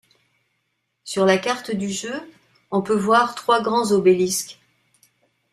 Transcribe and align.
Sur 1.03 1.25
la 1.27 1.37
carte 1.37 1.69
du 1.69 1.91
jeu, 1.91 2.19
on 2.71 2.81
peut 2.81 2.97
voir 2.97 3.35
trois 3.35 3.61
grands 3.61 3.91
obélisques. 3.91 4.59